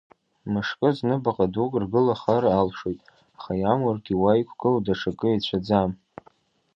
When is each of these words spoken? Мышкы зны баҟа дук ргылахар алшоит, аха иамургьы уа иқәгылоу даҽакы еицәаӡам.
Мышкы 0.53 0.89
зны 0.97 1.15
баҟа 1.23 1.45
дук 1.53 1.71
ргылахар 1.81 2.43
алшоит, 2.59 2.99
аха 3.37 3.51
иамургьы 3.61 4.15
уа 4.21 4.31
иқәгылоу 4.41 4.79
даҽакы 4.85 5.27
еицәаӡам. 5.31 5.91